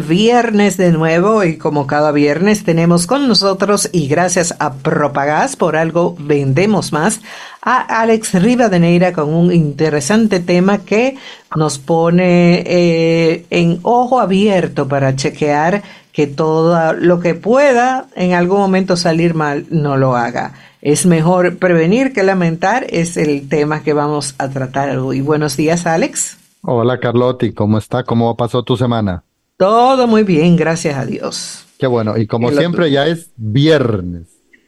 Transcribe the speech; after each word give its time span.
Viernes 0.00 0.76
de 0.76 0.92
nuevo 0.92 1.44
y 1.44 1.56
como 1.56 1.86
cada 1.86 2.12
viernes 2.12 2.64
tenemos 2.64 3.06
con 3.06 3.28
nosotros 3.28 3.88
y 3.92 4.08
gracias 4.08 4.54
a 4.58 4.74
Propagás 4.74 5.56
por 5.56 5.76
algo 5.76 6.16
vendemos 6.18 6.92
más 6.92 7.20
a 7.62 8.00
Alex 8.00 8.34
Rivadeneira 8.34 9.12
con 9.12 9.32
un 9.32 9.52
interesante 9.52 10.40
tema 10.40 10.78
que 10.78 11.16
nos 11.56 11.78
pone 11.78 12.62
eh, 12.66 13.46
en 13.50 13.80
ojo 13.82 14.20
abierto 14.20 14.88
para 14.88 15.16
chequear 15.16 15.82
que 16.12 16.26
todo 16.26 16.92
lo 16.94 17.20
que 17.20 17.34
pueda 17.34 18.06
en 18.16 18.32
algún 18.34 18.58
momento 18.58 18.96
salir 18.96 19.34
mal 19.34 19.66
no 19.70 19.96
lo 19.96 20.16
haga. 20.16 20.54
Es 20.82 21.06
mejor 21.06 21.58
prevenir 21.58 22.12
que 22.12 22.22
lamentar, 22.22 22.86
es 22.88 23.16
el 23.16 23.48
tema 23.48 23.82
que 23.82 23.92
vamos 23.92 24.34
a 24.38 24.48
tratar 24.48 24.96
hoy. 24.98 25.20
Buenos 25.20 25.56
días, 25.56 25.86
Alex. 25.86 26.38
Hola, 26.62 26.98
Carlotti, 26.98 27.52
¿cómo 27.52 27.78
está? 27.78 28.04
¿Cómo 28.04 28.36
pasó 28.36 28.62
tu 28.62 28.76
semana? 28.76 29.22
Todo 29.60 30.06
muy 30.06 30.22
bien, 30.22 30.56
gracias 30.56 30.96
a 30.96 31.04
Dios. 31.04 31.66
Qué 31.78 31.86
bueno, 31.86 32.16
y 32.16 32.26
como 32.26 32.50
siempre 32.50 32.90
ya 32.90 33.06
es 33.06 33.28
viernes. 33.36 34.22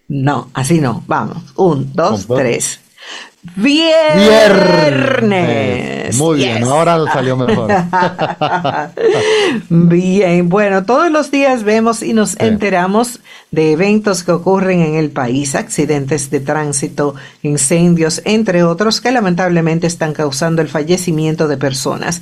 No, 0.06 0.50
así 0.52 0.82
no, 0.82 1.02
vamos. 1.06 1.42
Un, 1.56 1.94
dos, 1.94 2.26
tres. 2.26 2.78
Viernes. 3.56 4.92
Muy 6.18 6.36
bien, 6.36 6.62
ahora 6.64 7.02
salió 7.12 7.38
mejor. 7.38 7.70
bien, 9.70 10.50
bueno, 10.50 10.84
todos 10.84 11.10
los 11.10 11.30
días 11.30 11.64
vemos 11.64 12.02
y 12.02 12.12
nos 12.12 12.38
enteramos 12.38 13.20
de 13.50 13.72
eventos 13.72 14.22
que 14.24 14.32
ocurren 14.32 14.82
en 14.82 14.96
el 14.96 15.10
país, 15.10 15.54
accidentes 15.54 16.30
de 16.30 16.40
tránsito, 16.40 17.14
incendios, 17.42 18.20
entre 18.26 18.62
otros, 18.62 19.00
que 19.00 19.10
lamentablemente 19.10 19.86
están 19.86 20.12
causando 20.12 20.60
el 20.60 20.68
fallecimiento 20.68 21.48
de 21.48 21.56
personas. 21.56 22.20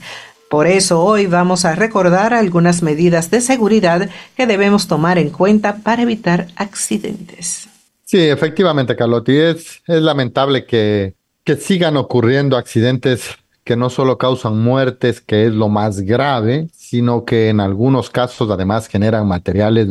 Por 0.50 0.66
eso 0.66 1.04
hoy 1.04 1.26
vamos 1.26 1.64
a 1.64 1.76
recordar 1.76 2.34
algunas 2.34 2.82
medidas 2.82 3.30
de 3.30 3.40
seguridad 3.40 4.10
que 4.36 4.48
debemos 4.48 4.88
tomar 4.88 5.16
en 5.16 5.30
cuenta 5.30 5.76
para 5.84 6.02
evitar 6.02 6.48
accidentes. 6.56 7.68
Sí, 8.04 8.18
efectivamente, 8.18 8.96
Carlotti. 8.96 9.36
Es, 9.36 9.80
es 9.86 10.02
lamentable 10.02 10.66
que, 10.66 11.14
que 11.44 11.54
sigan 11.54 11.96
ocurriendo 11.96 12.56
accidentes 12.56 13.38
que 13.70 13.76
no 13.76 13.88
solo 13.88 14.18
causan 14.18 14.58
muertes, 14.58 15.20
que 15.20 15.46
es 15.46 15.52
lo 15.52 15.68
más 15.68 16.00
grave, 16.00 16.66
sino 16.72 17.24
que 17.24 17.50
en 17.50 17.60
algunos 17.60 18.10
casos 18.10 18.50
además 18.50 18.88
generan 18.88 19.28
materiales, 19.28 19.86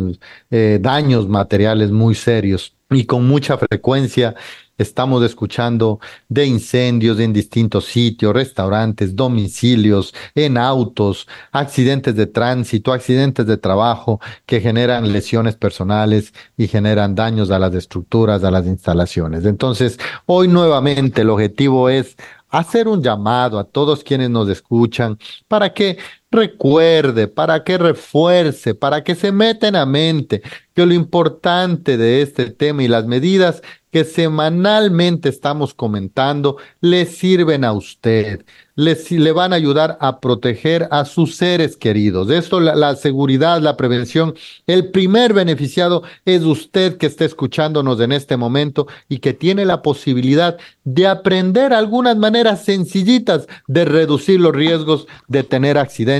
eh, 0.51 0.79
daños 0.81 1.29
materiales 1.29 1.89
muy 1.89 2.13
serios 2.13 2.75
y 2.89 3.05
con 3.05 3.25
mucha 3.25 3.57
frecuencia 3.57 4.35
Estamos 4.79 5.21
escuchando 5.23 5.99
de 6.29 6.45
incendios 6.45 7.19
en 7.19 7.33
distintos 7.33 7.83
sitios, 7.83 8.33
restaurantes, 8.33 9.13
domicilios, 9.13 10.13
en 10.33 10.57
autos, 10.57 11.27
accidentes 11.51 12.15
de 12.15 12.27
tránsito, 12.27 12.93
accidentes 12.93 13.45
de 13.45 13.57
trabajo 13.57 14.21
que 14.45 14.61
generan 14.61 15.11
lesiones 15.11 15.57
personales 15.57 16.33
y 16.55 16.69
generan 16.69 17.13
daños 17.13 17.51
a 17.51 17.59
las 17.59 17.75
estructuras, 17.75 18.45
a 18.45 18.51
las 18.51 18.65
instalaciones. 18.67 19.43
Entonces, 19.43 19.99
hoy 20.25 20.47
nuevamente 20.47 21.23
el 21.23 21.29
objetivo 21.29 21.89
es 21.89 22.15
hacer 22.49 22.87
un 22.87 23.01
llamado 23.01 23.59
a 23.59 23.63
todos 23.63 24.03
quienes 24.03 24.29
nos 24.29 24.49
escuchan 24.49 25.17
para 25.47 25.73
que 25.73 25.97
recuerde, 26.31 27.27
para 27.27 27.63
que 27.63 27.77
refuerce, 27.77 28.75
para 28.75 29.03
que 29.03 29.15
se 29.15 29.31
meten 29.31 29.75
a 29.75 29.85
mente 29.85 30.41
que 30.73 30.85
lo 30.85 30.93
importante 30.93 31.97
de 31.97 32.21
este 32.21 32.51
tema 32.51 32.83
y 32.83 32.87
las 32.87 33.05
medidas 33.05 33.61
que 33.91 34.05
semanalmente 34.05 35.29
estamos 35.29 35.73
comentando 35.73 36.57
le 36.79 37.05
sirven 37.05 37.63
a 37.63 37.73
usted, 37.73 38.45
le 38.75 39.31
van 39.31 39.51
a 39.51 39.55
ayudar 39.55 39.97
a 39.99 40.19
proteger 40.19 40.87
a 40.91 41.05
sus 41.05 41.35
seres 41.35 41.75
queridos. 41.75 42.29
Esto, 42.29 42.59
la, 42.59 42.95
seguridad, 42.95 43.59
la 43.61 43.75
prevención, 43.75 44.35
el 44.67 44.91
primer 44.91 45.33
beneficiado 45.33 46.03
es 46.23 46.43
usted 46.43 46.97
que 46.97 47.07
está 47.07 47.25
escuchándonos 47.25 47.99
en 47.99 48.11
este 48.11 48.37
momento 48.37 48.87
y 49.09 49.17
que 49.17 49.33
tiene 49.33 49.65
la 49.65 49.81
posibilidad 49.81 50.57
de 50.83 51.07
aprender 51.07 51.73
algunas 51.73 52.15
maneras 52.15 52.63
sencillitas 52.63 53.47
de 53.67 53.85
reducir 53.85 54.39
los 54.39 54.53
riesgos 54.53 55.07
de 55.27 55.43
tener 55.43 55.79
accidentes 55.79 56.18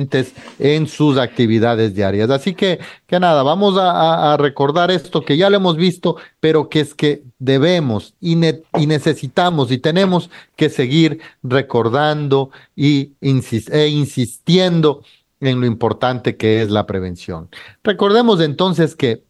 en 0.60 0.88
sus 0.88 1.18
actividades 1.18 1.96
diarias. 1.96 2.30
Así 2.30 2.54
que, 2.54 2.80
que 3.08 3.20
nada, 3.20 3.44
vamos 3.44 3.76
a, 3.78 4.38
recordar 4.38 4.92
esto 4.92 5.26
que 5.26 5.38
ya 5.38 5.50
lo 5.50 5.58
hemos 5.58 5.76
visto, 5.76 6.18
pero 6.40 6.70
que 6.70 6.82
es 6.82 6.94
que 6.94 7.24
debemos 7.40 8.14
y, 8.22 8.38
y 8.78 8.88
necesitamos 8.88 9.72
y 9.72 9.80
tenemos 9.80 10.30
que 10.56 10.70
seguir 10.70 11.20
recordando 11.42 12.52
y 12.76 13.14
e 13.22 13.88
insistiendo 13.88 15.04
en 15.40 15.62
lo 15.62 15.66
importante 15.66 16.38
que 16.38 16.62
es 16.62 16.70
la 16.70 16.86
prevención. 16.86 17.50
Recordemos 17.84 18.42
entonces 18.42 18.96
que, 18.96 19.24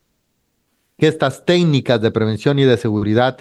que 0.97 1.07
estas 1.07 1.45
técnicas 1.45 2.01
de 2.01 2.11
prevención 2.11 2.59
y 2.59 2.63
de 2.63 2.77
seguridad 2.77 3.37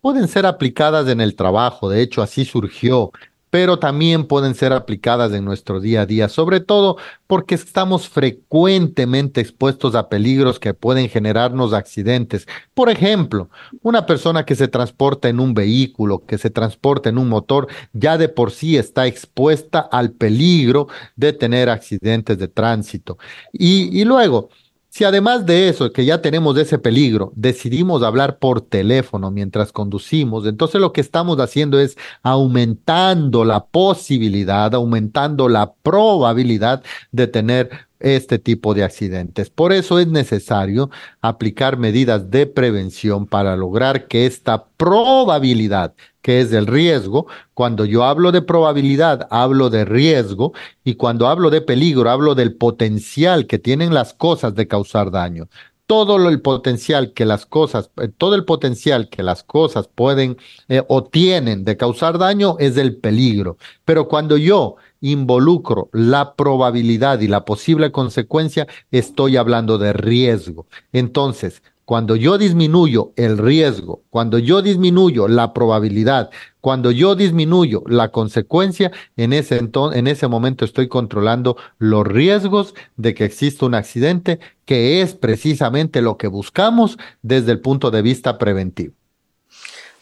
pueden 0.00 0.28
ser 0.28 0.46
aplicadas 0.46 1.08
en 1.08 1.20
el 1.20 1.34
trabajo, 1.34 1.88
de 1.88 2.02
hecho 2.02 2.22
así 2.22 2.44
surgió 2.44 3.12
pero 3.50 3.78
también 3.78 4.26
pueden 4.26 4.54
ser 4.54 4.72
aplicadas 4.72 5.32
en 5.32 5.44
nuestro 5.44 5.80
día 5.80 6.02
a 6.02 6.06
día, 6.06 6.28
sobre 6.28 6.60
todo 6.60 6.96
porque 7.26 7.54
estamos 7.54 8.08
frecuentemente 8.08 9.40
expuestos 9.40 9.94
a 9.94 10.08
peligros 10.08 10.58
que 10.58 10.74
pueden 10.74 11.08
generarnos 11.08 11.72
accidentes. 11.72 12.46
Por 12.74 12.90
ejemplo, 12.90 13.50
una 13.82 14.06
persona 14.06 14.44
que 14.44 14.54
se 14.54 14.68
transporta 14.68 15.28
en 15.28 15.40
un 15.40 15.54
vehículo, 15.54 16.24
que 16.26 16.38
se 16.38 16.50
transporta 16.50 17.08
en 17.08 17.18
un 17.18 17.28
motor, 17.28 17.68
ya 17.92 18.18
de 18.18 18.28
por 18.28 18.50
sí 18.50 18.76
está 18.76 19.06
expuesta 19.06 19.80
al 19.80 20.12
peligro 20.12 20.88
de 21.16 21.32
tener 21.32 21.68
accidentes 21.68 22.38
de 22.38 22.48
tránsito. 22.48 23.18
Y, 23.52 24.00
y 24.00 24.04
luego, 24.04 24.50
si 24.90 25.04
además 25.04 25.44
de 25.46 25.68
eso, 25.68 25.92
que 25.92 26.04
ya 26.04 26.22
tenemos 26.22 26.56
ese 26.56 26.78
peligro, 26.78 27.32
decidimos 27.36 28.02
hablar 28.02 28.38
por 28.38 28.60
teléfono 28.62 29.30
mientras 29.30 29.70
conducimos, 29.70 30.46
entonces 30.46 30.80
lo 30.80 30.92
que 30.92 31.00
estamos 31.00 31.38
haciendo 31.38 31.78
es 31.78 31.96
aumentando 32.22 33.44
la 33.44 33.66
posibilidad, 33.66 34.74
aumentando 34.74 35.48
la 35.48 35.72
probabilidad 35.72 36.82
de 37.12 37.26
tener 37.26 37.70
este 38.00 38.38
tipo 38.38 38.74
de 38.74 38.84
accidentes. 38.84 39.50
Por 39.50 39.72
eso 39.72 39.98
es 39.98 40.06
necesario 40.06 40.90
aplicar 41.20 41.76
medidas 41.78 42.30
de 42.30 42.46
prevención 42.46 43.26
para 43.26 43.56
lograr 43.56 44.06
que 44.06 44.26
esta 44.26 44.66
probabilidad, 44.76 45.94
que 46.28 46.42
es 46.42 46.52
el 46.52 46.66
riesgo, 46.66 47.26
cuando 47.54 47.86
yo 47.86 48.04
hablo 48.04 48.32
de 48.32 48.42
probabilidad, 48.42 49.26
hablo 49.30 49.70
de 49.70 49.86
riesgo, 49.86 50.52
y 50.84 50.96
cuando 50.96 51.26
hablo 51.26 51.48
de 51.48 51.62
peligro, 51.62 52.10
hablo 52.10 52.34
del 52.34 52.54
potencial 52.54 53.46
que 53.46 53.58
tienen 53.58 53.94
las 53.94 54.12
cosas 54.12 54.54
de 54.54 54.68
causar 54.68 55.10
daño. 55.10 55.48
Todo 55.86 56.28
el 56.28 56.42
potencial 56.42 57.14
que 57.14 57.24
las 57.24 57.46
cosas, 57.46 57.90
eh, 57.96 58.08
todo 58.08 58.34
el 58.34 58.44
potencial 58.44 59.08
que 59.08 59.22
las 59.22 59.42
cosas 59.42 59.88
pueden 59.88 60.36
eh, 60.68 60.82
o 60.86 61.02
tienen 61.02 61.64
de 61.64 61.78
causar 61.78 62.18
daño 62.18 62.56
es 62.58 62.76
el 62.76 62.98
peligro. 62.98 63.56
Pero 63.86 64.06
cuando 64.06 64.36
yo 64.36 64.76
involucro 65.00 65.88
la 65.94 66.34
probabilidad 66.34 67.20
y 67.20 67.28
la 67.28 67.46
posible 67.46 67.90
consecuencia, 67.90 68.66
estoy 68.90 69.38
hablando 69.38 69.78
de 69.78 69.94
riesgo. 69.94 70.66
Entonces, 70.92 71.62
cuando 71.88 72.16
yo 72.16 72.36
disminuyo 72.36 73.14
el 73.16 73.38
riesgo, 73.38 74.02
cuando 74.10 74.38
yo 74.38 74.60
disminuyo 74.60 75.26
la 75.26 75.54
probabilidad, 75.54 76.28
cuando 76.60 76.90
yo 76.90 77.14
disminuyo 77.14 77.82
la 77.86 78.10
consecuencia, 78.10 78.92
en 79.16 79.32
ese, 79.32 79.58
en 79.94 80.06
ese 80.06 80.28
momento 80.28 80.66
estoy 80.66 80.88
controlando 80.88 81.56
los 81.78 82.06
riesgos 82.06 82.74
de 82.98 83.14
que 83.14 83.24
exista 83.24 83.64
un 83.64 83.74
accidente, 83.74 84.38
que 84.66 85.00
es 85.00 85.14
precisamente 85.14 86.02
lo 86.02 86.18
que 86.18 86.26
buscamos 86.26 86.98
desde 87.22 87.52
el 87.52 87.60
punto 87.60 87.90
de 87.90 88.02
vista 88.02 88.36
preventivo. 88.36 88.97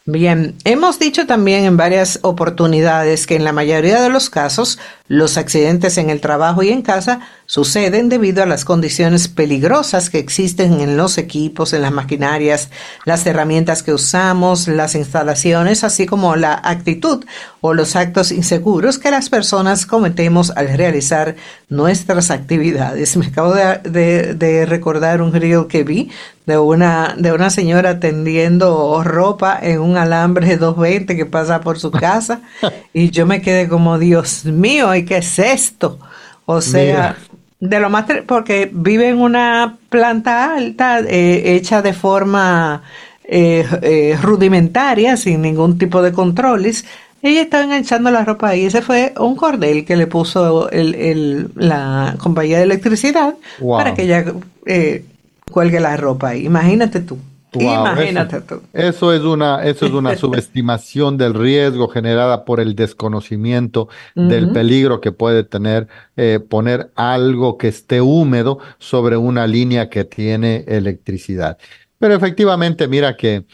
Bien, 0.09 0.55
hemos 0.63 0.99
dicho 0.99 1.27
también 1.27 1.65
en 1.65 1.75
varias 1.75 2.19
oportunidades 2.21 3.27
que 3.27 3.35
en 3.35 3.43
la 3.43 3.51
mayoría 3.51 4.01
de 4.01 4.07
los 4.07 4.29
casos 4.29 4.79
los 5.09 5.35
accidentes 5.35 5.97
en 5.97 6.09
el 6.09 6.21
trabajo 6.21 6.63
y 6.63 6.69
en 6.69 6.81
casa 6.81 7.19
suceden 7.45 8.07
debido 8.07 8.41
a 8.41 8.45
las 8.45 8.63
condiciones 8.63 9.27
peligrosas 9.27 10.09
que 10.09 10.19
existen 10.19 10.79
en 10.79 10.95
los 10.95 11.17
equipos, 11.17 11.73
en 11.73 11.81
las 11.81 11.91
maquinarias, 11.91 12.69
las 13.03 13.25
herramientas 13.25 13.83
que 13.83 13.91
usamos, 13.91 14.69
las 14.69 14.95
instalaciones, 14.95 15.83
así 15.83 16.05
como 16.05 16.37
la 16.37 16.53
actitud 16.63 17.25
o 17.59 17.73
los 17.73 17.97
actos 17.97 18.31
inseguros 18.31 18.99
que 18.99 19.11
las 19.11 19.29
personas 19.29 19.85
cometemos 19.85 20.51
al 20.51 20.69
realizar 20.77 21.35
nuestras 21.67 22.31
actividades. 22.31 23.17
Me 23.17 23.27
acabo 23.27 23.53
de, 23.53 24.65
recordar 24.69 25.21
un 25.21 25.33
reel 25.33 25.67
que 25.67 25.83
vi 25.83 26.11
de 26.47 26.57
una, 26.57 27.13
de 27.17 27.33
una 27.33 27.49
señora 27.49 27.99
tendiendo 27.99 29.03
ropa 29.03 29.59
en 29.61 29.81
un 29.81 29.97
alambre 29.97 30.55
220 30.55 31.17
que 31.17 31.25
pasa 31.25 31.59
por 31.59 31.77
su 31.77 31.91
casa 31.91 32.41
y 32.93 33.11
yo 33.11 33.25
me 33.25 33.41
quedé 33.41 33.67
como, 33.67 33.99
Dios 33.99 34.45
mío, 34.45 34.95
¿y 34.95 35.03
qué 35.03 35.17
es 35.17 35.37
esto? 35.37 35.99
O 36.45 36.61
sea, 36.61 37.17
de 37.59 37.79
lo 37.81 37.89
más, 37.89 38.05
porque 38.25 38.69
vive 38.71 39.09
en 39.09 39.19
una 39.19 39.77
planta 39.89 40.55
alta 40.55 41.01
eh, 41.01 41.55
hecha 41.55 41.81
de 41.81 41.91
forma 41.91 42.81
eh, 43.25 43.67
eh, 43.81 44.17
rudimentaria, 44.21 45.17
sin 45.17 45.41
ningún 45.41 45.77
tipo 45.77 46.01
de 46.01 46.13
controles, 46.13 46.85
Ella 47.21 47.41
estaba 47.41 47.65
enganchando 47.65 48.09
la 48.09 48.23
ropa 48.23 48.55
y 48.55 48.65
ese 48.65 48.81
fue 48.81 49.13
un 49.19 49.35
cordel 49.35 49.83
que 49.83 49.97
le 49.97 50.07
puso 50.07 50.69
el, 50.69 50.95
el, 50.95 51.49
la 51.55 52.15
compañía 52.19 52.59
de 52.59 52.63
electricidad 52.63 53.35
para 53.59 53.93
que 53.95 54.03
ella 54.03 54.23
eh, 54.65 55.03
cuelgue 55.51 55.79
la 55.79 55.97
ropa 55.97 56.29
ahí. 56.29 56.45
Imagínate 56.45 57.01
tú. 57.01 57.17
Imagínate 57.53 58.37
eso, 58.37 58.45
tú. 58.45 58.61
Eso 58.73 59.13
es 59.13 59.21
una, 59.21 59.63
eso 59.63 59.85
es 59.85 59.91
una 59.91 60.15
subestimación 60.17 61.17
del 61.17 61.33
riesgo 61.33 61.87
generada 61.87 62.45
por 62.45 62.59
el 62.59 62.75
desconocimiento 62.75 63.87
del 64.15 64.51
peligro 64.51 65.01
que 65.01 65.11
puede 65.11 65.43
tener 65.43 65.87
eh, 66.17 66.39
poner 66.39 66.91
algo 66.95 67.57
que 67.57 67.69
esté 67.69 68.01
húmedo 68.01 68.59
sobre 68.79 69.17
una 69.17 69.47
línea 69.47 69.89
que 69.89 70.03
tiene 70.03 70.65
electricidad. 70.67 71.57
Pero 71.99 72.13
efectivamente, 72.13 72.87
mira 72.87 73.17
que 73.17 73.45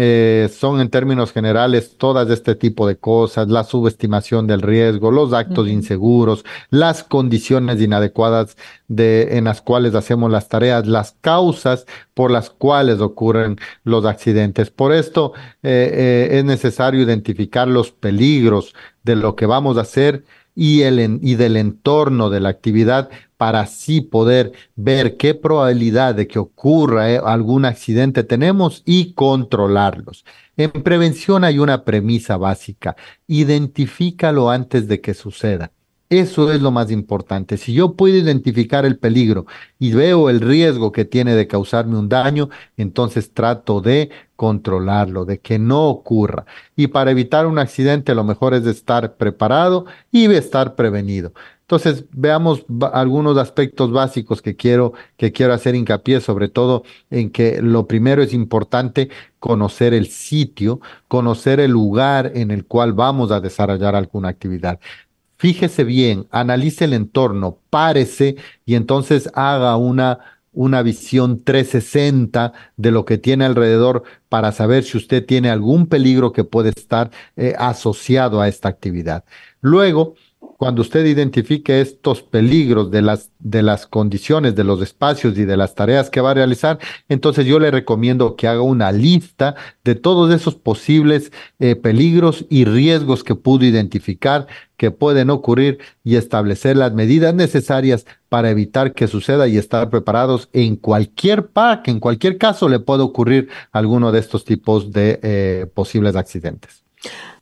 eh, 0.00 0.48
son 0.56 0.80
en 0.80 0.90
términos 0.90 1.32
generales 1.32 1.96
todas 1.98 2.30
este 2.30 2.54
tipo 2.54 2.86
de 2.86 2.96
cosas, 2.98 3.48
la 3.48 3.64
subestimación 3.64 4.46
del 4.46 4.62
riesgo, 4.62 5.10
los 5.10 5.32
actos 5.32 5.66
inseguros, 5.66 6.44
las 6.70 7.02
condiciones 7.02 7.80
inadecuadas 7.80 8.56
de, 8.86 9.36
en 9.38 9.46
las 9.46 9.60
cuales 9.60 9.96
hacemos 9.96 10.30
las 10.30 10.48
tareas, 10.48 10.86
las 10.86 11.16
causas 11.20 11.84
por 12.14 12.30
las 12.30 12.48
cuales 12.48 13.00
ocurren 13.00 13.56
los 13.82 14.04
accidentes. 14.04 14.70
Por 14.70 14.92
esto 14.92 15.32
eh, 15.64 15.90
eh, 15.92 16.38
es 16.38 16.44
necesario 16.44 17.02
identificar 17.02 17.66
los 17.66 17.90
peligros 17.90 18.74
de 19.02 19.16
lo 19.16 19.34
que 19.34 19.46
vamos 19.46 19.78
a 19.78 19.80
hacer 19.80 20.22
y, 20.54 20.82
el, 20.82 21.18
y 21.22 21.34
del 21.34 21.56
entorno 21.56 22.30
de 22.30 22.38
la 22.38 22.50
actividad 22.50 23.10
para 23.38 23.60
así 23.60 24.02
poder 24.02 24.52
ver 24.76 25.16
qué 25.16 25.34
probabilidad 25.34 26.14
de 26.14 26.26
que 26.26 26.38
ocurra 26.38 27.10
eh, 27.10 27.20
algún 27.24 27.64
accidente 27.64 28.24
tenemos 28.24 28.82
y 28.84 29.14
controlarlos. 29.14 30.26
En 30.58 30.72
prevención 30.72 31.44
hay 31.44 31.58
una 31.58 31.84
premisa 31.84 32.36
básica, 32.36 32.96
identifícalo 33.26 34.50
antes 34.50 34.88
de 34.88 35.00
que 35.00 35.14
suceda. 35.14 35.72
Eso 36.10 36.50
es 36.50 36.62
lo 36.62 36.70
más 36.70 36.90
importante. 36.90 37.58
Si 37.58 37.74
yo 37.74 37.92
puedo 37.94 38.16
identificar 38.16 38.86
el 38.86 38.98
peligro 38.98 39.44
y 39.78 39.92
veo 39.92 40.30
el 40.30 40.40
riesgo 40.40 40.90
que 40.90 41.04
tiene 41.04 41.34
de 41.34 41.46
causarme 41.46 41.98
un 41.98 42.08
daño, 42.08 42.48
entonces 42.78 43.34
trato 43.34 43.82
de 43.82 44.10
controlarlo, 44.34 45.26
de 45.26 45.40
que 45.40 45.58
no 45.58 45.86
ocurra. 45.86 46.46
Y 46.76 46.86
para 46.86 47.10
evitar 47.10 47.46
un 47.46 47.58
accidente 47.58 48.14
lo 48.14 48.24
mejor 48.24 48.54
es 48.54 48.64
estar 48.66 49.16
preparado 49.16 49.84
y 50.10 50.32
estar 50.32 50.76
prevenido. 50.76 51.34
Entonces, 51.68 52.06
veamos 52.12 52.64
algunos 52.94 53.36
aspectos 53.36 53.92
básicos 53.92 54.40
que 54.40 54.56
quiero, 54.56 54.94
que 55.18 55.32
quiero 55.32 55.52
hacer 55.52 55.74
hincapié, 55.74 56.22
sobre 56.22 56.48
todo 56.48 56.82
en 57.10 57.28
que 57.28 57.60
lo 57.60 57.86
primero 57.86 58.22
es 58.22 58.32
importante 58.32 59.10
conocer 59.38 59.92
el 59.92 60.06
sitio, 60.06 60.80
conocer 61.08 61.60
el 61.60 61.72
lugar 61.72 62.32
en 62.34 62.50
el 62.52 62.64
cual 62.64 62.94
vamos 62.94 63.30
a 63.30 63.40
desarrollar 63.40 63.94
alguna 63.94 64.30
actividad. 64.30 64.80
Fíjese 65.36 65.84
bien, 65.84 66.26
analice 66.30 66.86
el 66.86 66.94
entorno, 66.94 67.58
párese 67.68 68.36
y 68.64 68.74
entonces 68.74 69.28
haga 69.34 69.76
una, 69.76 70.20
una 70.52 70.80
visión 70.80 71.44
360 71.44 72.54
de 72.78 72.90
lo 72.92 73.04
que 73.04 73.18
tiene 73.18 73.44
alrededor 73.44 74.04
para 74.30 74.52
saber 74.52 74.84
si 74.84 74.96
usted 74.96 75.26
tiene 75.26 75.50
algún 75.50 75.86
peligro 75.86 76.32
que 76.32 76.44
puede 76.44 76.70
estar 76.70 77.10
eh, 77.36 77.54
asociado 77.58 78.40
a 78.40 78.48
esta 78.48 78.70
actividad. 78.70 79.24
Luego, 79.60 80.14
cuando 80.58 80.82
usted 80.82 81.06
identifique 81.06 81.80
estos 81.80 82.20
peligros 82.20 82.90
de 82.90 83.00
las, 83.00 83.30
de 83.38 83.62
las 83.62 83.86
condiciones, 83.86 84.56
de 84.56 84.64
los 84.64 84.82
espacios 84.82 85.38
y 85.38 85.44
de 85.44 85.56
las 85.56 85.76
tareas 85.76 86.10
que 86.10 86.20
va 86.20 86.32
a 86.32 86.34
realizar, 86.34 86.80
entonces 87.08 87.46
yo 87.46 87.60
le 87.60 87.70
recomiendo 87.70 88.34
que 88.34 88.48
haga 88.48 88.60
una 88.60 88.90
lista 88.90 89.54
de 89.84 89.94
todos 89.94 90.34
esos 90.34 90.56
posibles 90.56 91.30
eh, 91.60 91.76
peligros 91.76 92.44
y 92.50 92.64
riesgos 92.64 93.22
que 93.22 93.36
pudo 93.36 93.66
identificar, 93.66 94.48
que 94.76 94.90
pueden 94.90 95.30
ocurrir 95.30 95.78
y 96.02 96.16
establecer 96.16 96.76
las 96.76 96.92
medidas 96.92 97.34
necesarias 97.34 98.04
para 98.28 98.50
evitar 98.50 98.94
que 98.94 99.06
suceda 99.06 99.46
y 99.46 99.58
estar 99.58 99.90
preparados 99.90 100.48
en 100.52 100.74
cualquier 100.74 101.46
parque, 101.46 101.92
en 101.92 102.00
cualquier 102.00 102.36
caso 102.36 102.68
le 102.68 102.80
puede 102.80 103.04
ocurrir 103.04 103.48
alguno 103.70 104.10
de 104.10 104.18
estos 104.18 104.44
tipos 104.44 104.90
de 104.90 105.20
eh, 105.22 105.66
posibles 105.72 106.16
accidentes. 106.16 106.82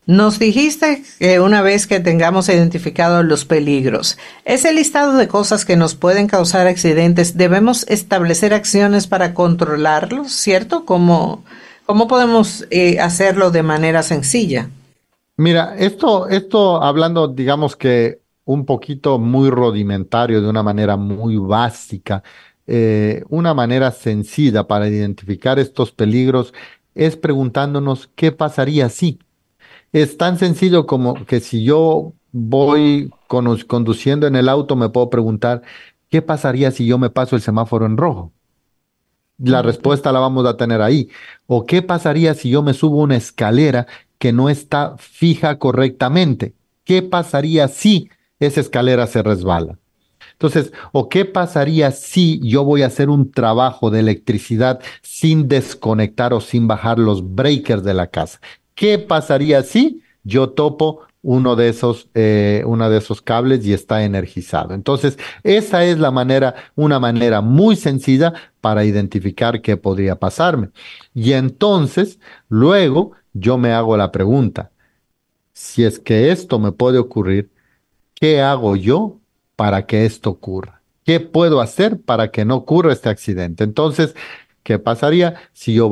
Nos 0.06 0.38
dijiste 0.38 1.03
que 1.19 1.41
una 1.41 1.62
vez 1.62 1.88
que 1.88 1.99
tengamos 1.99 2.49
identificado 2.49 3.25
los 3.25 3.44
peligros, 3.44 4.17
ese 4.44 4.73
listado 4.73 5.17
de 5.17 5.26
cosas 5.26 5.64
que 5.64 5.76
nos 5.76 5.97
pueden 5.97 6.29
causar 6.29 6.69
accidentes, 6.69 7.37
debemos 7.37 7.85
establecer 7.88 8.55
acciones 8.55 9.08
para 9.08 9.35
controlarlos, 9.35 10.31
¿cierto? 10.31 10.85
¿Cómo, 10.85 11.43
cómo 11.87 12.06
podemos 12.06 12.67
eh, 12.70 13.00
hacerlo 13.00 13.50
de 13.50 13.64
manera 13.64 14.05
sencilla? 14.05 14.70
Mira, 15.37 15.75
esto, 15.76 16.29
esto 16.29 16.81
hablando, 16.81 17.26
digamos 17.26 17.75
que 17.75 18.20
un 18.44 18.64
poquito 18.64 19.19
muy 19.19 19.50
rudimentario, 19.50 20.41
de 20.41 20.49
una 20.49 20.62
manera 20.62 20.97
muy 20.97 21.37
básica, 21.37 22.23
eh, 22.69 23.25
una 23.29 23.55
manera 23.55 23.91
sencilla 23.91 24.69
para 24.69 24.88
identificar 24.88 25.59
estos 25.59 25.91
peligros 25.91 26.55
es 26.94 27.17
preguntándonos 27.17 28.09
qué 28.14 28.31
pasaría 28.31 28.88
si. 28.88 29.19
Es 29.96 30.19
tan 30.19 30.38
sencillo 30.38 30.84
como 30.84 31.25
que 31.25 31.40
si 31.40 31.64
yo 31.64 32.12
voy 32.31 33.10
conduciendo 33.28 34.26
en 34.26 34.37
el 34.37 34.50
auto, 34.50 34.76
me 34.76 34.90
puedo 34.90 35.08
preguntar, 35.08 35.62
¿qué 36.10 36.20
pasaría 36.20 36.70
si 36.70 36.84
yo 36.84 36.98
me 36.98 37.08
paso 37.08 37.34
el 37.34 37.40
semáforo 37.40 37.87
en 37.87 37.96
rojo? 37.96 38.31
La 39.38 39.62
respuesta 39.62 40.12
la 40.12 40.20
vamos 40.20 40.44
a 40.44 40.58
tener 40.58 40.82
ahí. 40.82 41.08
¿O 41.46 41.64
qué 41.64 41.81
pasaría 41.81 42.34
si 42.34 42.50
yo 42.50 42.62
me 42.62 42.75
subo 42.75 42.98
una 42.98 43.16
escalera 43.16 43.87
que 44.19 44.34
no 44.34 44.50
está 44.50 44.96
fija 44.98 45.58
correctamente? 45.58 46.52
¿Qué 46.84 47.00
pasaría 47.00 47.66
si 47.69 48.10
esa 48.38 48.60
escalera 48.60 49.06
se 49.06 49.22
resbala? 49.22 49.78
Entonces, 50.32 50.75
¿o 50.92 51.08
qué 51.08 51.25
pasaría 51.25 51.90
si 51.90 52.38
yo 52.46 52.64
voy 52.64 52.82
a 52.82 52.88
hacer 52.88 53.08
un 53.08 53.31
trabajo 53.31 53.90
de 53.90 54.00
electricidad 54.00 54.78
sin 55.00 55.49
desconectar 55.49 56.34
o 56.34 56.42
sin 56.42 56.69
bajar 56.69 56.99
los 56.99 57.34
breakers 57.34 57.82
de 57.82 57.94
la 57.94 58.08
casa? 58.08 58.40
¿Qué 58.76 58.99
pasaría 58.99 59.62
si 59.64 60.02
yo 60.23 60.50
topo 60.50 61.00
uno 61.23 61.56
de 61.56 61.70
esos, 61.70 62.08
eh, 62.14 62.62
uno 62.67 62.90
de 62.90 62.99
esos 62.99 63.23
cables 63.23 63.64
y 63.67 63.73
está 63.73 64.05
energizado? 64.05 64.75
Entonces, 64.75 65.19
esa 65.43 65.84
es 65.84 65.99
la 65.99 66.11
manera, 66.12 66.55
una 66.76 67.00
manera 67.00 67.40
muy 67.40 67.75
sencilla 67.75 68.34
para 68.61 68.84
identificar 68.84 69.62
qué 69.62 69.76
podría 69.78 70.17
pasarme. 70.17 70.70
Y 71.14 71.32
entonces, 71.32 72.20
luego 72.50 73.12
yo 73.32 73.58
me 73.58 73.73
hago 73.73 73.96
la 73.96 74.12
pregunta, 74.12 74.70
si 75.55 75.84
es 75.84 75.99
que 75.99 76.31
esto 76.31 76.58
me 76.58 76.70
puede 76.70 76.99
ocurrir, 76.99 77.50
¿qué 78.14 78.43
hago 78.43 78.76
yo 78.76 79.20
para 79.56 79.87
que 79.87 80.05
esto 80.05 80.31
ocurra? 80.31 80.82
¿Qué 81.05 81.19
puedo 81.20 81.62
hacer 81.62 82.00
para 82.00 82.31
que 82.31 82.44
no 82.44 82.56
ocurra 82.56 82.93
este 82.93 83.08
accidente? 83.08 83.64
Entonces, 83.64 84.14
¿Qué 84.66 84.80
pasaría 84.80 85.37
si 85.52 85.75
yo, 85.75 85.88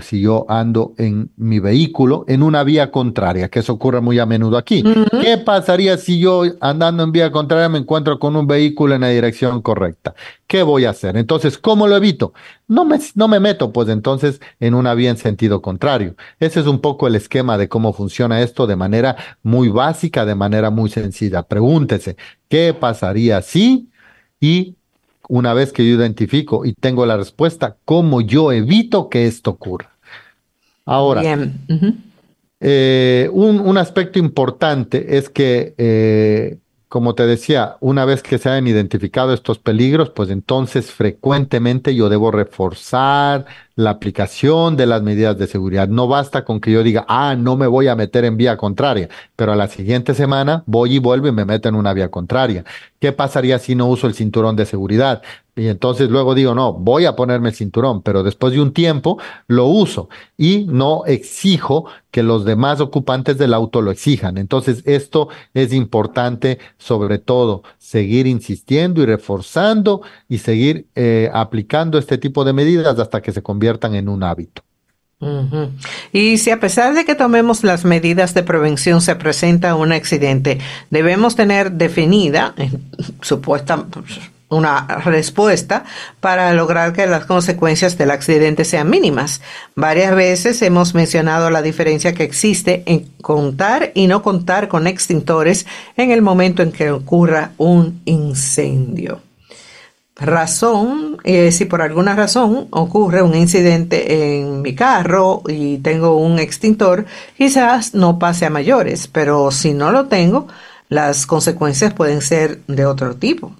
si 0.00 0.20
yo 0.20 0.44
ando 0.48 0.92
en 0.98 1.30
mi 1.36 1.60
vehículo 1.60 2.24
en 2.26 2.42
una 2.42 2.64
vía 2.64 2.90
contraria? 2.90 3.48
Que 3.48 3.60
eso 3.60 3.74
ocurre 3.74 4.00
muy 4.00 4.18
a 4.18 4.26
menudo 4.26 4.58
aquí. 4.58 4.82
¿Qué 5.22 5.38
pasaría 5.38 5.96
si 5.98 6.18
yo 6.18 6.42
andando 6.60 7.04
en 7.04 7.12
vía 7.12 7.30
contraria 7.30 7.68
me 7.68 7.78
encuentro 7.78 8.18
con 8.18 8.34
un 8.34 8.48
vehículo 8.48 8.96
en 8.96 9.02
la 9.02 9.10
dirección 9.10 9.62
correcta? 9.62 10.16
¿Qué 10.48 10.64
voy 10.64 10.84
a 10.84 10.90
hacer? 10.90 11.16
Entonces, 11.16 11.58
¿cómo 11.58 11.86
lo 11.86 11.94
evito? 11.94 12.32
No 12.66 12.84
me, 12.84 12.98
no 13.14 13.28
me 13.28 13.38
meto, 13.38 13.72
pues 13.72 13.88
entonces, 13.88 14.40
en 14.58 14.74
una 14.74 14.94
vía 14.94 15.10
en 15.10 15.16
sentido 15.16 15.62
contrario. 15.62 16.16
Ese 16.40 16.58
es 16.58 16.66
un 16.66 16.80
poco 16.80 17.06
el 17.06 17.14
esquema 17.14 17.56
de 17.56 17.68
cómo 17.68 17.92
funciona 17.92 18.40
esto 18.42 18.66
de 18.66 18.74
manera 18.74 19.14
muy 19.44 19.68
básica, 19.68 20.26
de 20.26 20.34
manera 20.34 20.70
muy 20.70 20.90
sencilla. 20.90 21.44
Pregúntese, 21.44 22.16
¿qué 22.48 22.74
pasaría 22.74 23.42
si? 23.42 23.90
Y 24.40 24.77
una 25.28 25.54
vez 25.54 25.72
que 25.72 25.86
yo 25.86 25.94
identifico 25.94 26.64
y 26.64 26.72
tengo 26.72 27.06
la 27.06 27.16
respuesta, 27.16 27.76
¿cómo 27.84 28.20
yo 28.20 28.50
evito 28.50 29.08
que 29.08 29.26
esto 29.26 29.50
ocurra? 29.50 29.90
Ahora, 30.84 31.22
eh, 32.60 33.28
un, 33.32 33.78
aspecto 33.78 34.18
importante 34.18 35.18
es 35.18 35.28
que, 35.28 35.74
eh, 35.78 36.58
como 36.88 37.14
te 37.14 37.26
decía, 37.26 37.76
una 37.80 38.04
vez 38.04 38.22
que 38.22 38.38
se 38.38 38.48
hayan 38.48 38.66
identificado 38.66 39.32
estos 39.34 39.58
peligros, 39.58 40.10
pues 40.10 40.30
entonces 40.30 40.90
frecuentemente 40.90 41.94
yo 41.94 42.08
debo 42.08 42.30
reforzar 42.30 43.44
la 43.78 43.90
aplicación 43.90 44.76
de 44.76 44.86
las 44.86 45.02
medidas 45.02 45.38
de 45.38 45.46
seguridad. 45.46 45.86
No 45.86 46.08
basta 46.08 46.44
con 46.44 46.60
que 46.60 46.72
yo 46.72 46.82
diga, 46.82 47.06
ah, 47.08 47.36
no 47.38 47.56
me 47.56 47.68
voy 47.68 47.86
a 47.86 47.94
meter 47.94 48.24
en 48.24 48.36
vía 48.36 48.56
contraria, 48.56 49.08
pero 49.36 49.52
a 49.52 49.56
la 49.56 49.68
siguiente 49.68 50.14
semana 50.14 50.64
voy 50.66 50.96
y 50.96 50.98
vuelvo 50.98 51.28
y 51.28 51.32
me 51.32 51.44
meto 51.44 51.68
en 51.68 51.76
una 51.76 51.92
vía 51.92 52.10
contraria. 52.10 52.64
¿Qué 52.98 53.12
pasaría 53.12 53.60
si 53.60 53.76
no 53.76 53.86
uso 53.86 54.08
el 54.08 54.14
cinturón 54.14 54.56
de 54.56 54.66
seguridad? 54.66 55.22
Y 55.58 55.66
entonces 55.68 56.08
luego 56.08 56.34
digo, 56.34 56.54
no, 56.54 56.72
voy 56.72 57.04
a 57.04 57.16
ponerme 57.16 57.48
el 57.48 57.54
cinturón, 57.54 58.02
pero 58.02 58.22
después 58.22 58.52
de 58.52 58.60
un 58.60 58.72
tiempo 58.72 59.18
lo 59.48 59.66
uso 59.66 60.08
y 60.36 60.66
no 60.68 61.04
exijo 61.04 61.86
que 62.12 62.22
los 62.22 62.44
demás 62.44 62.80
ocupantes 62.80 63.38
del 63.38 63.54
auto 63.54 63.82
lo 63.82 63.90
exijan. 63.90 64.38
Entonces 64.38 64.82
esto 64.86 65.28
es 65.54 65.72
importante, 65.72 66.58
sobre 66.78 67.18
todo, 67.18 67.64
seguir 67.78 68.26
insistiendo 68.28 69.02
y 69.02 69.06
reforzando 69.06 70.02
y 70.28 70.38
seguir 70.38 70.86
eh, 70.94 71.28
aplicando 71.32 71.98
este 71.98 72.18
tipo 72.18 72.44
de 72.44 72.52
medidas 72.52 72.98
hasta 72.98 73.20
que 73.20 73.32
se 73.32 73.42
en 73.94 74.08
un 74.08 74.22
hábito. 74.22 74.62
Y 76.12 76.38
si 76.38 76.50
a 76.52 76.60
pesar 76.60 76.94
de 76.94 77.04
que 77.04 77.16
tomemos 77.16 77.64
las 77.64 77.84
medidas 77.84 78.34
de 78.34 78.44
prevención 78.44 79.00
se 79.00 79.16
presenta 79.16 79.74
un 79.74 79.92
accidente, 79.92 80.58
debemos 80.90 81.34
tener 81.34 81.72
definida, 81.72 82.54
eh, 82.56 82.70
supuesta, 83.20 83.84
una 84.48 84.86
respuesta 85.04 85.84
para 86.20 86.52
lograr 86.52 86.92
que 86.92 87.06
las 87.06 87.26
consecuencias 87.26 87.98
del 87.98 88.12
accidente 88.12 88.64
sean 88.64 88.88
mínimas. 88.88 89.42
Varias 89.74 90.14
veces 90.14 90.62
hemos 90.62 90.94
mencionado 90.94 91.50
la 91.50 91.62
diferencia 91.62 92.14
que 92.14 92.22
existe 92.22 92.84
en 92.86 93.00
contar 93.20 93.90
y 93.94 94.06
no 94.06 94.22
contar 94.22 94.68
con 94.68 94.86
extintores 94.86 95.66
en 95.96 96.12
el 96.12 96.22
momento 96.22 96.62
en 96.62 96.70
que 96.70 96.92
ocurra 96.92 97.50
un 97.58 98.00
incendio 98.04 99.20
razón, 100.18 101.18
eh, 101.24 101.52
si 101.52 101.64
por 101.64 101.80
alguna 101.80 102.14
razón 102.14 102.66
ocurre 102.70 103.22
un 103.22 103.34
incidente 103.34 104.40
en 104.40 104.62
mi 104.62 104.74
carro 104.74 105.42
y 105.46 105.78
tengo 105.78 106.16
un 106.18 106.38
extintor, 106.38 107.06
quizás 107.36 107.94
no 107.94 108.18
pase 108.18 108.46
a 108.46 108.50
mayores, 108.50 109.06
pero 109.06 109.50
si 109.50 109.74
no 109.74 109.92
lo 109.92 110.06
tengo, 110.06 110.48
las 110.88 111.26
consecuencias 111.26 111.94
pueden 111.94 112.20
ser 112.20 112.60
de 112.66 112.86
otro 112.86 113.14
tipo. 113.14 113.52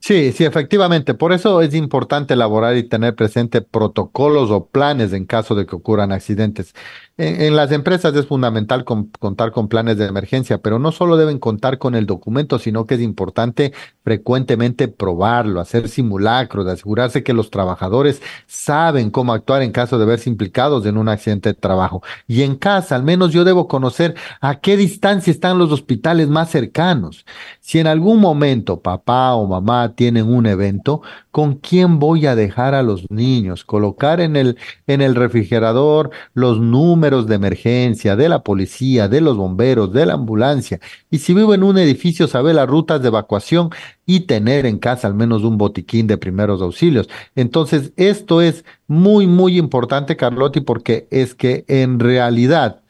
Sí, 0.00 0.32
sí, 0.32 0.44
efectivamente. 0.44 1.14
Por 1.14 1.32
eso 1.32 1.60
es 1.62 1.74
importante 1.74 2.34
elaborar 2.34 2.76
y 2.76 2.88
tener 2.88 3.14
presente 3.14 3.62
protocolos 3.62 4.50
o 4.50 4.66
planes 4.66 5.12
en 5.12 5.26
caso 5.26 5.54
de 5.54 5.64
que 5.64 5.76
ocurran 5.76 6.10
accidentes. 6.10 6.74
En, 7.18 7.54
las 7.56 7.70
empresas 7.72 8.14
es 8.16 8.26
fundamental 8.26 8.86
contar 8.86 9.52
con 9.52 9.68
planes 9.68 9.98
de 9.98 10.06
emergencia, 10.06 10.58
pero 10.58 10.78
no 10.78 10.92
solo 10.92 11.18
deben 11.18 11.38
contar 11.38 11.76
con 11.76 11.94
el 11.94 12.06
documento, 12.06 12.58
sino 12.58 12.86
que 12.86 12.94
es 12.94 13.02
importante 13.02 13.74
frecuentemente 14.02 14.88
probarlo, 14.88 15.60
hacer 15.60 15.90
simulacros, 15.90 16.66
asegurarse 16.66 17.22
que 17.22 17.34
los 17.34 17.50
trabajadores 17.50 18.22
saben 18.46 19.10
cómo 19.10 19.34
actuar 19.34 19.60
en 19.60 19.72
caso 19.72 19.98
de 19.98 20.06
verse 20.06 20.30
implicados 20.30 20.86
en 20.86 20.96
un 20.96 21.10
accidente 21.10 21.50
de 21.50 21.54
trabajo. 21.54 22.02
Y 22.26 22.42
en 22.42 22.56
casa, 22.56 22.96
al 22.96 23.02
menos 23.02 23.30
yo 23.32 23.44
debo 23.44 23.68
conocer 23.68 24.14
a 24.40 24.60
qué 24.60 24.78
distancia 24.78 25.30
están 25.30 25.58
los 25.58 25.70
hospitales 25.70 26.28
más 26.28 26.50
cercanos. 26.50 27.26
Si 27.60 27.78
en 27.78 27.88
algún 27.88 28.20
momento 28.20 28.80
papá 28.80 29.34
o 29.34 29.46
mamá 29.46 29.94
tienen 29.94 30.32
un 30.32 30.46
evento, 30.46 31.02
¿con 31.30 31.56
quién 31.56 31.98
voy 31.98 32.26
a 32.26 32.34
dejar 32.34 32.74
a 32.74 32.82
los 32.82 33.10
niños? 33.10 33.64
Colocar 33.64 34.22
en 34.22 34.34
el, 34.36 34.56
en 34.86 35.02
el 35.02 35.14
refrigerador 35.14 36.10
los 36.32 36.58
números 36.58 37.01
de 37.02 37.34
emergencia, 37.34 38.14
de 38.14 38.28
la 38.28 38.44
policía, 38.44 39.08
de 39.08 39.20
los 39.20 39.36
bomberos, 39.36 39.92
de 39.92 40.06
la 40.06 40.14
ambulancia. 40.14 40.78
Y 41.10 41.18
si 41.18 41.34
vivo 41.34 41.52
en 41.52 41.64
un 41.64 41.76
edificio, 41.76 42.28
saber 42.28 42.54
las 42.54 42.68
rutas 42.68 43.02
de 43.02 43.08
evacuación 43.08 43.70
y 44.06 44.20
tener 44.20 44.66
en 44.66 44.78
casa 44.78 45.08
al 45.08 45.14
menos 45.14 45.42
un 45.42 45.58
botiquín 45.58 46.06
de 46.06 46.16
primeros 46.16 46.62
auxilios. 46.62 47.08
Entonces, 47.34 47.92
esto 47.96 48.40
es 48.40 48.64
muy, 48.86 49.26
muy 49.26 49.58
importante, 49.58 50.16
Carlotti, 50.16 50.60
porque 50.60 51.08
es 51.10 51.34
que 51.34 51.64
en 51.66 51.98
realidad, 51.98 52.82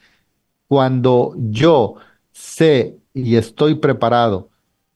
cuando 0.69 1.35
yo 1.39 1.95
sé 2.33 2.99
y 3.15 3.37
estoy 3.37 3.77
preparado, 3.77 4.51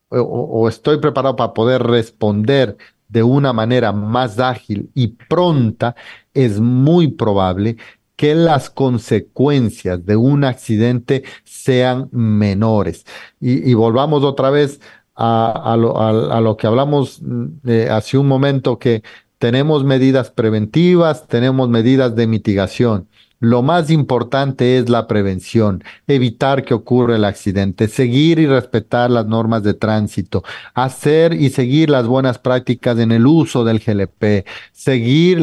o, 0.08 0.18
o 0.20 0.68
estoy 0.68 0.99
preparado 0.99 1.37
para 1.37 1.54
poder 1.54 1.82
responder 1.82 2.76
de 3.08 3.23
una 3.23 3.52
manera 3.52 3.92
más 3.92 4.38
ágil 4.38 4.90
y 4.94 5.08
pronta, 5.08 5.94
es 6.35 6.61
muy 6.61 7.08
probable 7.08 7.76
que 8.16 8.35
las 8.35 8.70
consecuencias 8.70 10.04
de 10.04 10.16
un 10.16 10.44
accidente 10.44 11.25
sean 11.44 12.08
menores. 12.12 13.04
Y, 13.40 13.75
volvamos 13.75 14.25
otra 14.25 14.50
vez 14.50 14.80
a, 15.14 15.76
lo, 15.78 16.56
que 16.56 16.66
hablamos 16.66 17.20
mm, 17.23 17.70
hace 17.90 18.18
un 18.18 18.26
momento, 18.26 18.78
que 18.78 19.02
tenemos 19.38 19.85
medidas 19.85 20.30
preventivas, 20.30 21.26
tenemos 21.28 21.68
medidas 21.68 22.16
de 22.16 22.26
mitigación. 22.26 23.08
Lo 23.38 23.62
más 23.62 23.90
importante 23.90 24.78
es 24.78 24.88
la 24.88 25.07
prevención, 25.07 25.85
evitar 26.07 26.64
que 26.64 26.73
ocurra 26.73 27.16
el 27.16 27.25
accidente, 27.26 27.87
seguir 27.87 28.38
y 28.38 28.47
respetar 28.47 29.11
las 29.11 29.26
normas 29.26 29.62
de 29.62 29.75
tránsito, 29.75 30.43
hacer 30.73 31.35
y 31.35 31.50
seguir 31.50 31.90
las 31.90 32.07
buenas 32.07 32.38
prácticas 32.38 32.99
en 32.99 33.12
el 33.12 33.26
uso 33.26 33.62
del 33.62 33.81
GLP, 33.81 34.47
seguir, 34.73 35.40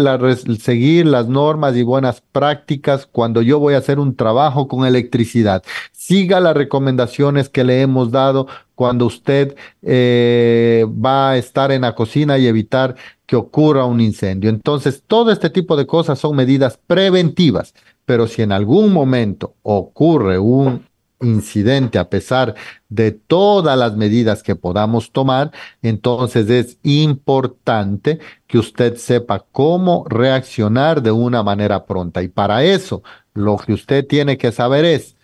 seguir 0.60 1.06
las 1.06 1.28
normas 1.28 1.76
y 1.76 1.84
buenas 1.84 2.22
prácticas 2.32 3.06
cuando 3.06 3.44
yo 3.44 3.60
voy 3.60 3.76
a 3.76 3.78
hacer 3.78 4.00
un 4.00 4.16
trabajo 4.16 4.68
con 4.68 4.88
electricidad. 4.88 5.62
Siga 5.92 6.40
las 6.40 6.58
recomendaciones 6.58 7.48
que 7.48 7.64
le 7.64 7.82
hemos 7.82 8.10
dado 8.10 8.48
cuando 8.84 9.06
usted 9.06 9.56
eh, 9.82 10.86
va 10.86 11.30
a 11.30 11.38
estar 11.38 11.72
en 11.72 11.84
la 11.84 11.96
cocina 11.96 12.38
y 12.38 12.48
evitar 12.48 12.98
que 13.26 13.38
ocurra 13.38 13.86
un 13.86 14.02
incendio. 14.02 14.50
Entonces, 14.50 15.04
todo 15.08 15.32
este 15.32 15.50
tipo 15.50 15.78
de 15.78 15.88
cosas 15.88 16.20
son 16.20 16.36
medidas 16.36 16.78
preventivas, 16.86 17.74
pero 18.04 18.28
si 18.28 18.42
en 18.42 18.52
algún 18.52 18.92
momento 18.92 19.54
ocurre 19.62 20.38
un 20.38 20.86
incidente 21.22 21.98
a 21.98 22.10
pesar 22.10 22.56
de 22.90 23.12
todas 23.12 23.78
las 23.78 23.96
medidas 23.96 24.44
que 24.44 24.58
podamos 24.58 25.14
tomar, 25.14 25.54
entonces 25.82 26.50
es 26.50 26.78
importante 26.84 28.20
que 28.48 28.58
usted 28.58 28.98
sepa 28.98 29.46
cómo 29.54 30.04
reaccionar 30.10 31.02
de 31.02 31.12
una 31.12 31.42
manera 31.42 31.86
pronta. 31.86 32.22
Y 32.22 32.28
para 32.28 32.66
eso, 32.66 33.02
lo 33.34 33.56
que 33.56 33.72
usted 33.72 34.06
tiene 34.06 34.38
que 34.38 34.52
saber 34.52 34.84
es, 34.84 35.16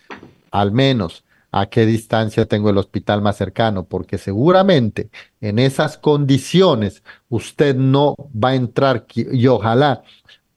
al 0.49 0.71
menos, 0.71 1.25
a 1.51 1.67
qué 1.67 1.85
distancia 1.85 2.45
tengo 2.45 2.69
el 2.69 2.77
hospital 2.77 3.21
más 3.21 3.37
cercano, 3.37 3.85
porque 3.85 4.17
seguramente 4.17 5.09
en 5.41 5.59
esas 5.59 5.97
condiciones 5.97 7.03
usted 7.29 7.75
no 7.75 8.15
va 8.33 8.49
a 8.49 8.55
entrar 8.55 9.05
y 9.13 9.47
ojalá 9.47 10.03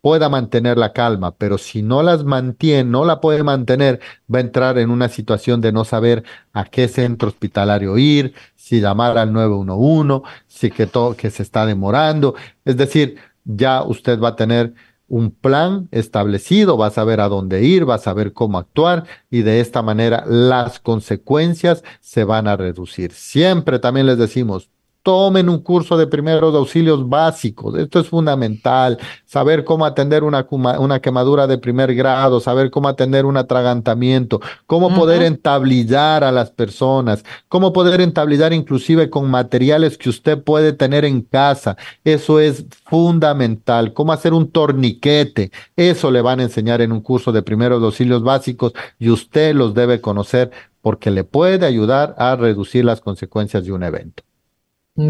pueda 0.02 0.28
mantener 0.28 0.76
la 0.78 0.92
calma, 0.92 1.36
pero 1.36 1.58
si 1.58 1.80
no 1.82 2.02
las 2.02 2.24
mantiene, 2.24 2.90
no 2.90 3.04
la 3.04 3.20
puede 3.20 3.44
mantener, 3.44 4.00
va 4.32 4.38
a 4.38 4.42
entrar 4.42 4.78
en 4.78 4.90
una 4.90 5.08
situación 5.08 5.60
de 5.60 5.72
no 5.72 5.84
saber 5.84 6.24
a 6.52 6.64
qué 6.64 6.88
centro 6.88 7.28
hospitalario 7.28 7.96
ir, 7.96 8.34
si 8.56 8.80
llamar 8.80 9.16
al 9.16 9.32
911, 9.32 10.28
si 10.48 10.70
que 10.72 10.88
todo 10.88 11.16
que 11.16 11.30
se 11.30 11.44
está 11.44 11.64
demorando, 11.66 12.34
es 12.64 12.76
decir, 12.76 13.16
ya 13.44 13.82
usted 13.84 14.18
va 14.20 14.30
a 14.30 14.36
tener 14.36 14.74
un 15.12 15.30
plan 15.30 15.88
establecido, 15.90 16.78
va 16.78 16.86
a 16.86 16.90
saber 16.90 17.20
a 17.20 17.28
dónde 17.28 17.62
ir, 17.62 17.86
va 17.86 17.96
a 17.96 17.98
saber 17.98 18.32
cómo 18.32 18.56
actuar 18.56 19.04
y 19.30 19.42
de 19.42 19.60
esta 19.60 19.82
manera 19.82 20.24
las 20.26 20.80
consecuencias 20.80 21.84
se 22.00 22.24
van 22.24 22.48
a 22.48 22.56
reducir. 22.56 23.12
Siempre 23.12 23.78
también 23.78 24.06
les 24.06 24.16
decimos, 24.16 24.70
tomen 25.02 25.48
un 25.48 25.58
curso 25.58 25.96
de 25.96 26.06
primeros 26.06 26.54
auxilios 26.54 27.08
básicos. 27.08 27.76
Esto 27.76 28.00
es 28.00 28.08
fundamental. 28.08 28.98
Saber 29.24 29.64
cómo 29.64 29.84
atender 29.84 30.22
una, 30.24 30.46
una 30.50 31.00
quemadura 31.00 31.46
de 31.46 31.58
primer 31.58 31.94
grado, 31.94 32.40
saber 32.40 32.70
cómo 32.70 32.88
atender 32.88 33.24
un 33.24 33.36
atragantamiento, 33.36 34.40
cómo 34.66 34.94
poder 34.94 35.22
entablillar 35.22 36.24
a 36.24 36.32
las 36.32 36.50
personas, 36.50 37.24
cómo 37.48 37.72
poder 37.72 38.00
entablillar 38.00 38.52
inclusive 38.52 39.10
con 39.10 39.30
materiales 39.30 39.98
que 39.98 40.08
usted 40.08 40.42
puede 40.42 40.72
tener 40.72 41.04
en 41.04 41.22
casa. 41.22 41.76
Eso 42.04 42.38
es 42.40 42.64
fundamental. 42.84 43.92
Cómo 43.92 44.12
hacer 44.12 44.32
un 44.32 44.50
torniquete. 44.50 45.50
Eso 45.76 46.10
le 46.10 46.22
van 46.22 46.40
a 46.40 46.44
enseñar 46.44 46.80
en 46.80 46.92
un 46.92 47.00
curso 47.00 47.32
de 47.32 47.42
primeros 47.42 47.82
auxilios 47.82 48.22
básicos 48.22 48.72
y 48.98 49.10
usted 49.10 49.54
los 49.54 49.74
debe 49.74 50.00
conocer 50.00 50.50
porque 50.80 51.10
le 51.10 51.24
puede 51.24 51.64
ayudar 51.66 52.14
a 52.18 52.36
reducir 52.36 52.84
las 52.84 53.00
consecuencias 53.00 53.64
de 53.64 53.72
un 53.72 53.82
evento. 53.84 54.22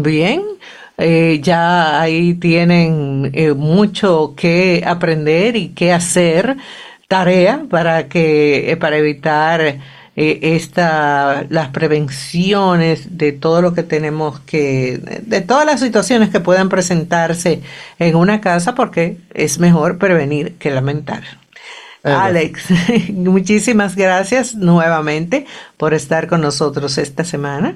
Bien, 0.01 0.41
eh, 0.97 1.39
ya 1.43 2.01
ahí 2.01 2.35
tienen 2.35 3.29
eh, 3.33 3.53
mucho 3.53 4.33
que 4.35 4.83
aprender 4.85 5.55
y 5.55 5.69
que 5.69 5.91
hacer, 5.91 6.57
tarea 7.07 7.65
para 7.69 8.07
que 8.07 8.71
eh, 8.71 8.77
para 8.77 8.97
evitar 8.97 9.79
esta 10.15 11.45
las 11.49 11.69
prevenciones 11.69 13.17
de 13.17 13.31
todo 13.31 13.63
lo 13.63 13.73
que 13.73 13.81
tenemos 13.81 14.39
que 14.41 14.99
de 15.23 15.41
todas 15.41 15.65
las 15.65 15.79
situaciones 15.79 16.29
que 16.29 16.39
puedan 16.39 16.69
presentarse 16.69 17.61
en 17.97 18.15
una 18.15 18.39
casa 18.39 18.75
porque 18.75 19.17
es 19.33 19.59
mejor 19.59 19.97
prevenir 19.97 20.53
que 20.59 20.69
lamentar. 20.69 21.23
Alex, 22.03 22.65
muchísimas 23.09 23.95
gracias 23.95 24.55
nuevamente 24.55 25.47
por 25.77 25.95
estar 25.95 26.27
con 26.27 26.41
nosotros 26.41 26.97
esta 26.99 27.23
semana. 27.23 27.75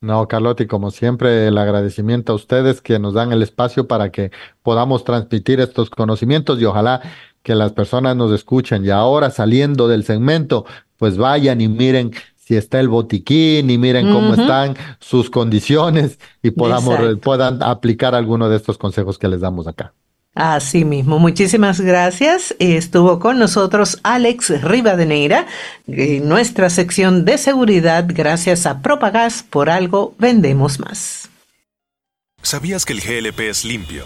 No, 0.00 0.28
Carlotti, 0.28 0.66
como 0.66 0.90
siempre, 0.92 1.48
el 1.48 1.58
agradecimiento 1.58 2.32
a 2.32 2.36
ustedes 2.36 2.80
que 2.80 2.98
nos 2.98 3.14
dan 3.14 3.32
el 3.32 3.42
espacio 3.42 3.88
para 3.88 4.12
que 4.12 4.30
podamos 4.62 5.02
transmitir 5.02 5.60
estos 5.60 5.90
conocimientos 5.90 6.60
y 6.60 6.64
ojalá 6.64 7.02
que 7.42 7.56
las 7.56 7.72
personas 7.72 8.14
nos 8.14 8.32
escuchen. 8.32 8.84
Y 8.84 8.90
ahora 8.90 9.30
saliendo 9.30 9.88
del 9.88 10.04
segmento, 10.04 10.66
pues 10.98 11.16
vayan 11.16 11.60
y 11.60 11.68
miren 11.68 12.12
si 12.36 12.56
está 12.56 12.78
el 12.78 12.88
botiquín 12.88 13.68
y 13.70 13.76
miren 13.76 14.10
cómo 14.12 14.34
están 14.34 14.76
sus 15.00 15.30
condiciones 15.30 16.18
y 16.42 16.52
podamos, 16.52 16.98
puedan 17.20 17.62
aplicar 17.62 18.14
alguno 18.14 18.48
de 18.48 18.56
estos 18.56 18.78
consejos 18.78 19.18
que 19.18 19.28
les 19.28 19.40
damos 19.40 19.66
acá. 19.66 19.92
Así 20.34 20.84
mismo, 20.84 21.18
muchísimas 21.18 21.80
gracias. 21.80 22.54
Estuvo 22.58 23.18
con 23.18 23.38
nosotros 23.38 23.98
Alex 24.02 24.62
Rivadeneira 24.62 25.46
en 25.88 26.28
nuestra 26.28 26.70
sección 26.70 27.24
de 27.24 27.38
seguridad 27.38 28.04
gracias 28.06 28.66
a 28.66 28.80
Propagás. 28.80 29.42
Por 29.42 29.68
algo 29.68 30.14
vendemos 30.18 30.78
más. 30.78 31.28
¿Sabías 32.42 32.84
que 32.84 32.92
el 32.92 33.00
GLP 33.00 33.40
es 33.40 33.64
limpio, 33.64 33.96